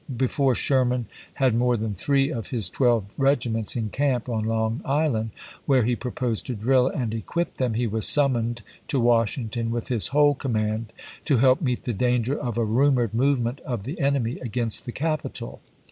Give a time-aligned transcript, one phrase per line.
[0.17, 1.05] Before Sherman
[1.35, 5.29] had more than three of his twelve regiments in camp on Long Island,
[5.67, 9.89] where he pro posed to drill and equip them, he was summoned to Washington with
[9.89, 10.91] his whole command
[11.25, 15.61] to help meet the danger of a rumored movement of the enemy against the capital.